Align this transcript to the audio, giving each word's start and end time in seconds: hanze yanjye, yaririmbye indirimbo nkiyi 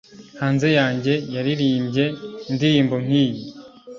hanze 0.39 0.67
yanjye, 0.77 1.13
yaririmbye 1.35 2.05
indirimbo 2.51 2.95
nkiyi 3.05 3.43